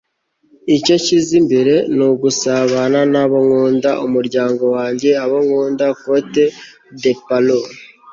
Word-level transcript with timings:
icyo 0.75 0.93
nshyize 0.99 1.31
imbere 1.41 1.75
ni 1.95 2.03
ugusabana 2.09 2.99
n'abo 3.11 3.37
nkunda- 3.45 3.89
umuryango 4.05 4.63
wanjye, 4.75 5.09
abo 5.23 5.37
nkunda.- 5.45 5.85
cote 6.01 6.43
de 7.01 7.11
pablo 7.25 7.59